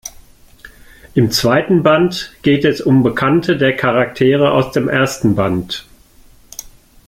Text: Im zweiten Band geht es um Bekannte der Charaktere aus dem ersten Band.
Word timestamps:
Im 1.13 1.29
zweiten 1.29 1.83
Band 1.83 2.33
geht 2.41 2.65
es 2.65 2.81
um 2.81 3.03
Bekannte 3.03 3.55
der 3.55 3.75
Charaktere 3.75 4.49
aus 4.51 4.71
dem 4.71 4.89
ersten 4.89 5.35
Band. 5.35 5.85